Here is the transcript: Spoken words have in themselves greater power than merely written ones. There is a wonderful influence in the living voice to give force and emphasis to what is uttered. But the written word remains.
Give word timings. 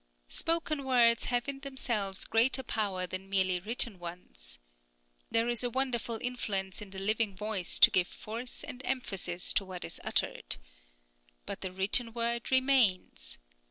Spoken 0.29 0.83
words 0.83 1.25
have 1.25 1.47
in 1.47 1.59
themselves 1.59 2.25
greater 2.25 2.63
power 2.63 3.05
than 3.05 3.29
merely 3.29 3.59
written 3.59 3.99
ones. 3.99 4.57
There 5.29 5.47
is 5.47 5.63
a 5.63 5.69
wonderful 5.69 6.17
influence 6.19 6.81
in 6.81 6.89
the 6.89 6.97
living 6.97 7.35
voice 7.35 7.77
to 7.77 7.91
give 7.91 8.07
force 8.07 8.63
and 8.63 8.81
emphasis 8.83 9.53
to 9.53 9.63
what 9.63 9.85
is 9.85 10.01
uttered. 10.03 10.57
But 11.45 11.61
the 11.61 11.71
written 11.71 12.13
word 12.13 12.49
remains. 12.49 13.37